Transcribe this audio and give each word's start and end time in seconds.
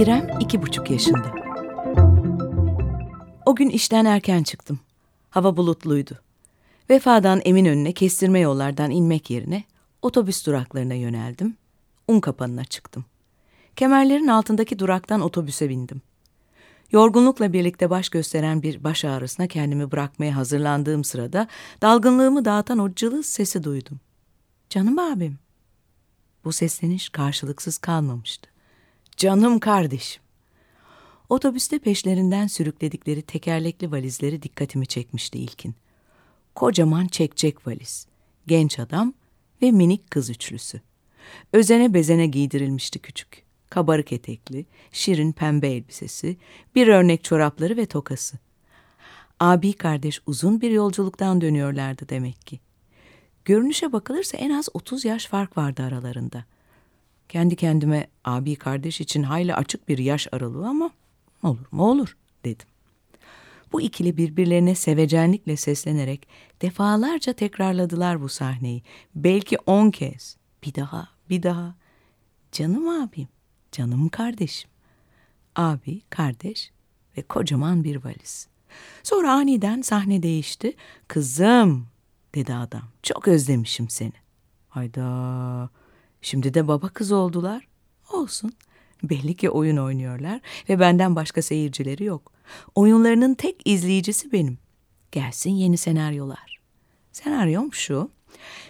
İrem 0.00 0.28
iki 0.40 0.62
buçuk 0.62 0.90
yaşında. 0.90 1.34
O 3.46 3.54
gün 3.54 3.68
işten 3.68 4.04
erken 4.04 4.42
çıktım. 4.42 4.80
Hava 5.30 5.56
bulutluydu. 5.56 6.18
Vefadan 6.90 7.40
Eminönü'ne 7.44 7.92
kestirme 7.92 8.40
yollardan 8.40 8.90
inmek 8.90 9.30
yerine 9.30 9.64
otobüs 10.02 10.46
duraklarına 10.46 10.94
yöneldim. 10.94 11.56
Un 12.08 12.20
kapanına 12.20 12.64
çıktım. 12.64 13.04
Kemerlerin 13.76 14.26
altındaki 14.26 14.78
duraktan 14.78 15.20
otobüse 15.20 15.68
bindim. 15.68 16.02
Yorgunlukla 16.92 17.52
birlikte 17.52 17.90
baş 17.90 18.08
gösteren 18.08 18.62
bir 18.62 18.84
baş 18.84 19.04
ağrısına 19.04 19.46
kendimi 19.46 19.90
bırakmaya 19.90 20.36
hazırlandığım 20.36 21.04
sırada 21.04 21.48
dalgınlığımı 21.82 22.44
dağıtan 22.44 22.78
o 22.78 22.94
cılız 22.94 23.26
sesi 23.26 23.64
duydum. 23.64 24.00
Canım 24.70 24.98
abim. 24.98 25.38
Bu 26.44 26.52
sesleniş 26.52 27.08
karşılıksız 27.08 27.78
kalmamıştı. 27.78 28.50
Canım 29.20 29.58
kardeşim. 29.58 30.22
Otobüste 31.28 31.78
peşlerinden 31.78 32.46
sürükledikleri 32.46 33.22
tekerlekli 33.22 33.92
valizleri 33.92 34.42
dikkatimi 34.42 34.86
çekmişti 34.86 35.38
ilkin. 35.38 35.74
Kocaman 36.54 37.06
çekçek 37.06 37.66
valiz, 37.66 38.06
genç 38.46 38.78
adam 38.78 39.14
ve 39.62 39.70
minik 39.70 40.10
kız 40.10 40.30
üçlüsü. 40.30 40.80
Özene 41.52 41.94
bezene 41.94 42.26
giydirilmişti 42.26 42.98
küçük. 42.98 43.42
Kabarık 43.70 44.12
etekli, 44.12 44.66
şirin 44.92 45.32
pembe 45.32 45.68
elbisesi, 45.68 46.36
bir 46.74 46.88
örnek 46.88 47.24
çorapları 47.24 47.76
ve 47.76 47.86
tokası. 47.86 48.38
Abi 49.40 49.72
kardeş 49.72 50.22
uzun 50.26 50.60
bir 50.60 50.70
yolculuktan 50.70 51.40
dönüyorlardı 51.40 52.08
demek 52.08 52.46
ki. 52.46 52.60
Görünüşe 53.44 53.92
bakılırsa 53.92 54.36
en 54.36 54.50
az 54.50 54.68
30 54.74 55.04
yaş 55.04 55.26
fark 55.26 55.56
vardı 55.56 55.82
aralarında.'' 55.82 56.59
Kendi 57.30 57.56
kendime 57.56 58.06
abi 58.24 58.56
kardeş 58.56 59.00
için 59.00 59.22
hayli 59.22 59.54
açık 59.54 59.88
bir 59.88 59.98
yaş 59.98 60.28
aralığı 60.32 60.68
ama 60.68 60.90
olur 61.42 61.66
mu 61.70 61.90
olur 61.90 62.16
dedim. 62.44 62.66
Bu 63.72 63.80
ikili 63.80 64.16
birbirlerine 64.16 64.74
sevecenlikle 64.74 65.56
seslenerek 65.56 66.28
defalarca 66.62 67.32
tekrarladılar 67.32 68.20
bu 68.20 68.28
sahneyi. 68.28 68.82
Belki 69.14 69.58
on 69.58 69.90
kez. 69.90 70.36
Bir 70.62 70.74
daha, 70.74 71.08
bir 71.30 71.42
daha. 71.42 71.74
Canım 72.52 72.88
abim, 72.88 73.28
canım 73.72 74.08
kardeşim. 74.08 74.70
Abi, 75.56 76.00
kardeş 76.10 76.70
ve 77.16 77.22
kocaman 77.22 77.84
bir 77.84 78.04
valiz. 78.04 78.48
Sonra 79.02 79.32
aniden 79.32 79.82
sahne 79.82 80.22
değişti. 80.22 80.76
Kızım, 81.08 81.86
dedi 82.34 82.54
adam. 82.54 82.88
Çok 83.02 83.28
özlemişim 83.28 83.88
seni. 83.88 84.12
Hayda, 84.68 85.70
Şimdi 86.22 86.54
de 86.54 86.68
baba 86.68 86.88
kız 86.88 87.12
oldular. 87.12 87.68
Olsun. 88.12 88.52
Belli 89.02 89.34
ki 89.34 89.50
oyun 89.50 89.76
oynuyorlar 89.76 90.40
ve 90.68 90.80
benden 90.80 91.16
başka 91.16 91.42
seyircileri 91.42 92.04
yok. 92.04 92.32
Oyunlarının 92.74 93.34
tek 93.34 93.62
izleyicisi 93.64 94.32
benim. 94.32 94.58
Gelsin 95.12 95.50
yeni 95.50 95.76
senaryolar. 95.76 96.60
Senaryom 97.12 97.74
şu. 97.74 98.10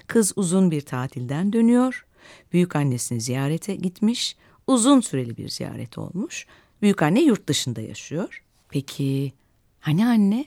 Kız 0.06 0.32
uzun 0.36 0.70
bir 0.70 0.80
tatilden 0.80 1.52
dönüyor. 1.52 2.06
Büyük 2.52 2.76
annesini 2.76 3.20
ziyarete 3.20 3.74
gitmiş. 3.74 4.36
Uzun 4.66 5.00
süreli 5.00 5.36
bir 5.36 5.48
ziyaret 5.48 5.98
olmuş. 5.98 6.46
Büyük 6.82 7.02
anne 7.02 7.22
yurt 7.22 7.46
dışında 7.46 7.80
yaşıyor. 7.80 8.42
Peki 8.68 9.32
hani 9.80 10.06
anne? 10.06 10.44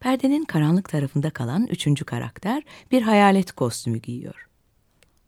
Perdenin 0.00 0.44
karanlık 0.44 0.88
tarafında 0.88 1.30
kalan 1.30 1.66
üçüncü 1.66 2.04
karakter 2.04 2.62
bir 2.90 3.02
hayalet 3.02 3.52
kostümü 3.52 3.98
giyiyor. 3.98 4.49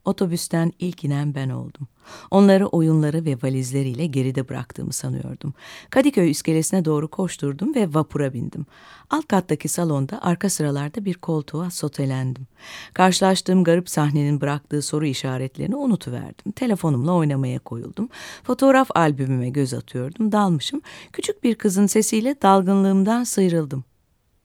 Otobüsten 0.04 0.72
ilk 0.78 1.04
inen 1.04 1.34
ben 1.34 1.48
oldum. 1.50 1.88
Onları 2.30 2.66
oyunları 2.66 3.24
ve 3.24 3.36
valizleriyle 3.42 4.06
geride 4.06 4.48
bıraktığımı 4.48 4.92
sanıyordum. 4.92 5.54
Kadıköy 5.90 6.30
iskelesine 6.30 6.84
doğru 6.84 7.08
koşturdum 7.08 7.74
ve 7.74 7.94
vapura 7.94 8.32
bindim. 8.32 8.66
Alt 9.10 9.28
kattaki 9.28 9.68
salonda 9.68 10.22
arka 10.22 10.50
sıralarda 10.50 11.04
bir 11.04 11.14
koltuğa 11.14 11.70
sotelendim. 11.70 12.46
Karşılaştığım 12.94 13.64
garip 13.64 13.90
sahnenin 13.90 14.40
bıraktığı 14.40 14.82
soru 14.82 15.06
işaretlerini 15.06 15.76
unutuverdim. 15.76 16.52
Telefonumla 16.52 17.12
oynamaya 17.12 17.58
koyuldum. 17.58 18.08
Fotoğraf 18.42 18.88
albümüme 18.94 19.50
göz 19.50 19.74
atıyordum. 19.74 20.32
Dalmışım. 20.32 20.82
Küçük 21.12 21.44
bir 21.44 21.54
kızın 21.54 21.86
sesiyle 21.86 22.42
dalgınlığımdan 22.42 23.24
sıyrıldım. 23.24 23.84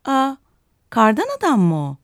Aa, 0.06 0.35
kardan 0.89 1.28
adam 1.38 1.59
mı 1.59 1.75
o? 1.75 1.97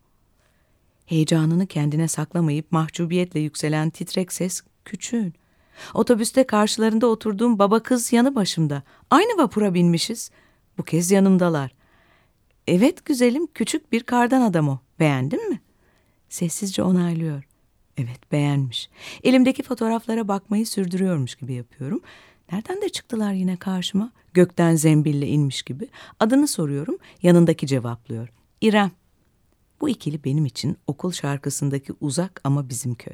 Heyecanını 1.13 1.67
kendine 1.67 2.07
saklamayıp 2.07 2.71
mahcubiyetle 2.71 3.39
yükselen 3.39 3.89
titrek 3.89 4.33
ses 4.33 4.61
küçüğün. 4.85 5.33
Otobüste 5.93 6.43
karşılarında 6.43 7.07
oturduğum 7.07 7.59
baba 7.59 7.83
kız 7.83 8.13
yanı 8.13 8.35
başımda. 8.35 8.83
Aynı 9.09 9.37
vapura 9.37 9.73
binmişiz. 9.73 10.31
Bu 10.77 10.83
kez 10.83 11.11
yanımdalar. 11.11 11.71
Evet 12.67 13.05
güzelim 13.05 13.47
küçük 13.47 13.91
bir 13.91 14.03
kardan 14.03 14.41
adam 14.41 14.69
o. 14.69 14.79
Beğendin 14.99 15.49
mi? 15.49 15.61
Sessizce 16.29 16.83
onaylıyor. 16.83 17.43
Evet 17.97 18.31
beğenmiş. 18.31 18.89
Elimdeki 19.23 19.63
fotoğraflara 19.63 20.27
bakmayı 20.27 20.67
sürdürüyormuş 20.67 21.35
gibi 21.35 21.53
yapıyorum. 21.53 22.01
Nereden 22.51 22.81
de 22.81 22.89
çıktılar 22.89 23.33
yine 23.33 23.57
karşıma? 23.57 24.11
Gökten 24.33 24.75
zembille 24.75 25.27
inmiş 25.27 25.63
gibi. 25.63 25.87
Adını 26.19 26.47
soruyorum. 26.47 26.97
Yanındaki 27.21 27.67
cevaplıyor. 27.67 28.29
İrem. 28.61 28.91
Bu 29.83 29.89
ikili 29.89 30.23
benim 30.23 30.45
için 30.45 30.77
okul 30.87 31.11
şarkısındaki 31.11 31.93
uzak 32.01 32.41
ama 32.43 32.69
bizim 32.69 32.95
köy. 32.95 33.13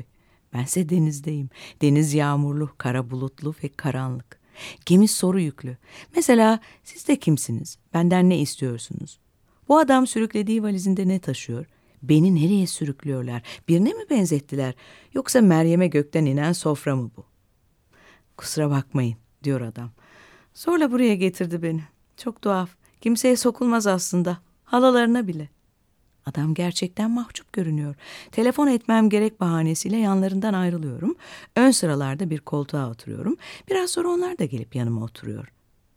Bense 0.54 0.90
denizdeyim. 0.90 1.50
Deniz 1.82 2.14
yağmurlu, 2.14 2.70
kara 2.78 3.12
bulutlu 3.12 3.56
ve 3.64 3.70
karanlık. 3.70 4.40
Gemi 4.86 5.08
soru 5.08 5.40
yüklü. 5.40 5.78
Mesela 6.16 6.60
siz 6.84 7.08
de 7.08 7.16
kimsiniz? 7.16 7.78
Benden 7.94 8.30
ne 8.30 8.40
istiyorsunuz? 8.40 9.20
Bu 9.68 9.80
adam 9.80 10.08
sürüklediği 10.08 10.64
valizinde 10.64 11.08
ne 11.08 11.20
taşıyor? 11.20 11.66
Beni 12.04 12.36
nereye 12.36 12.68
sürüklüyorlar? 12.68 13.42
Birine 13.68 13.94
mi 13.94 14.04
benzettiler? 14.10 14.74
Yoksa 15.14 15.42
Meryem'e 15.42 15.88
gökten 15.88 16.26
inen 16.26 16.54
sofra 16.54 16.96
mı 16.96 17.12
bu? 17.18 17.26
Kusura 18.38 18.70
bakmayın 18.70 19.18
diyor 19.44 19.62
adam. 19.62 19.92
Zorla 20.54 20.92
buraya 20.92 21.16
getirdi 21.16 21.64
beni. 21.64 21.84
Çok 22.18 22.42
tuhaf. 22.42 22.70
Kimseye 23.02 23.36
sokulmaz 23.36 23.88
aslında. 23.88 24.38
Halalarına 24.64 25.28
bile. 25.28 25.50
Adam 26.30 26.54
gerçekten 26.54 27.12
mahcup 27.12 27.54
görünüyor. 27.54 27.96
Telefon 28.32 28.68
etmem 28.68 29.10
gerek 29.10 29.40
bahanesiyle 29.40 29.98
yanlarından 29.98 30.54
ayrılıyorum. 30.54 31.16
Ön 31.56 31.72
sıralarda 31.72 32.30
bir 32.30 32.40
koltuğa 32.40 32.90
oturuyorum. 32.90 33.38
Biraz 33.70 33.90
sonra 33.90 34.08
onlar 34.08 34.38
da 34.40 34.46
gelip 34.46 34.76
yanıma 34.76 35.04
oturuyor. 35.04 35.48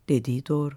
Dediği 0.09 0.47
doğru. 0.47 0.75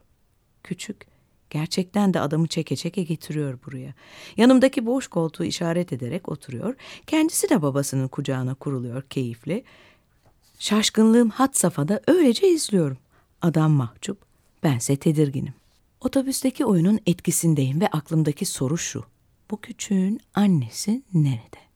Küçük. 0.65 1.07
Gerçekten 1.51 2.15
de 2.15 2.21
adamı 2.21 2.47
çeke 2.47 2.77
çeke 2.77 3.03
getiriyor 3.03 3.59
buraya. 3.67 3.95
Yanımdaki 4.37 4.87
boş 4.87 5.09
koltuğu 5.09 5.45
işaret 5.45 5.93
ederek 5.93 6.29
oturuyor. 6.29 6.75
Kendisi 7.07 7.51
de 7.51 7.63
babasının 7.63 8.09
kucağına 8.09 8.55
kuruluyor 8.55 9.03
keyifli. 9.03 9.65
Şaşkınlığım 10.59 11.31
hat 11.31 11.57
safhada 11.57 12.01
öylece 12.07 12.49
izliyorum. 12.49 12.99
Adam 13.43 13.73
mahcup, 13.73 14.19
bense 14.63 14.97
tedirginim. 14.97 15.55
Otobüsteki 16.01 16.65
oyunun 16.65 17.01
etkisindeyim 17.07 17.81
ve 17.81 17.89
aklımdaki 17.89 18.47
soru 18.47 18.79
şu 18.79 19.05
bu 19.51 19.61
küçüğün 19.61 20.21
annesi 20.35 21.03
nerede? 21.15 21.67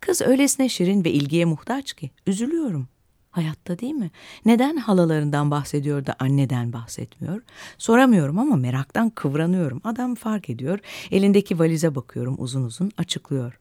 Kız 0.00 0.22
öylesine 0.22 0.68
şirin 0.68 1.04
ve 1.04 1.10
ilgiye 1.10 1.44
muhtaç 1.44 1.92
ki 1.92 2.10
üzülüyorum. 2.26 2.88
Hayatta 3.30 3.78
değil 3.78 3.94
mi? 3.94 4.10
Neden 4.44 4.76
halalarından 4.76 5.50
bahsediyor 5.50 6.06
da 6.06 6.16
anneden 6.18 6.72
bahsetmiyor? 6.72 7.42
Soramıyorum 7.78 8.38
ama 8.38 8.56
meraktan 8.56 9.10
kıvranıyorum. 9.10 9.80
Adam 9.84 10.14
fark 10.14 10.50
ediyor. 10.50 10.78
Elindeki 11.10 11.58
valize 11.58 11.94
bakıyorum 11.94 12.36
uzun 12.38 12.64
uzun 12.64 12.90
açıklıyor. 12.96 13.58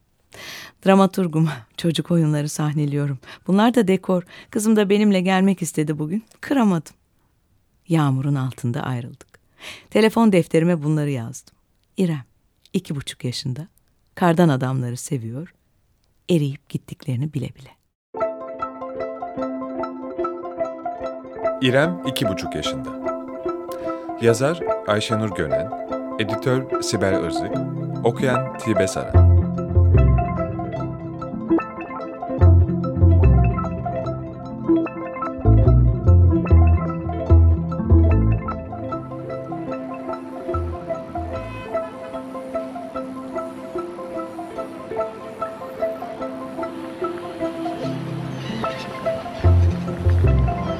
Dramaturgum, 0.85 1.49
çocuk 1.77 2.11
oyunları 2.11 2.49
sahneliyorum. 2.49 3.19
Bunlar 3.47 3.75
da 3.75 3.87
dekor. 3.87 4.23
Kızım 4.49 4.75
da 4.75 4.89
benimle 4.89 5.21
gelmek 5.21 5.61
istedi 5.61 5.99
bugün. 5.99 6.23
Kıramadım. 6.41 6.93
Yağmurun 7.87 8.35
altında 8.35 8.81
ayrıldık. 8.81 9.39
Telefon 9.89 10.31
defterime 10.31 10.83
bunları 10.83 11.09
yazdım. 11.09 11.55
İrem, 11.97 12.23
iki 12.77 12.95
buçuk 12.95 13.23
yaşında. 13.23 13.67
Kardan 14.15 14.49
adamları 14.49 14.97
seviyor. 14.97 15.53
Eriyip 16.29 16.69
gittiklerini 16.69 17.33
bile 17.33 17.49
bile. 17.55 17.77
İrem 21.61 22.01
iki 22.07 22.27
buçuk 22.27 22.55
yaşında. 22.55 22.89
Yazar 24.21 24.59
Ayşenur 24.87 25.35
Gönen, 25.35 25.71
Editör 26.19 26.81
Sibel 26.81 27.23
Irzık, 27.23 27.51
Okuyan 28.03 28.57
Tilbe 28.57 28.87
Saran. 28.87 29.26